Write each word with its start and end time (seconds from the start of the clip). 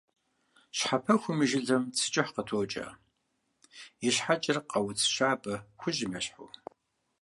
Щхьэпэхум 0.77 1.39
и 1.43 1.45
жылэм 1.49 1.83
цы 1.95 2.05
кӀыхь 2.11 2.31
къытокӀэ, 2.35 2.87
и 4.07 4.09
щхьэкӀэр 4.15 4.57
«къауц» 4.69 4.99
щабэ 5.13 5.55
хужьым 5.79 6.13
ещхьу. 6.19 6.47